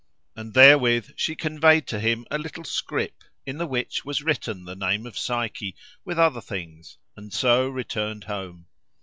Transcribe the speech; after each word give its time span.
And 0.35 0.55
therewith 0.55 1.11
she 1.15 1.35
conveyed 1.35 1.85
to 1.89 1.99
him 1.99 2.25
a 2.31 2.39
little 2.39 2.63
scrip, 2.63 3.23
in 3.45 3.59
the 3.59 3.67
which 3.67 4.03
was 4.03 4.23
written 4.23 4.65
the 4.65 4.75
name 4.75 5.05
of 5.05 5.15
Psyche, 5.15 5.75
with 6.03 6.17
other 6.17 6.41
things; 6.41 6.97
and 7.15 7.31
so 7.31 7.69
returned 7.69 8.23
home. 8.23 8.65